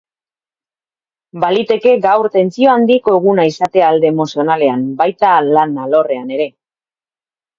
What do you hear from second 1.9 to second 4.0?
gaur tentsio handiko eguna izatea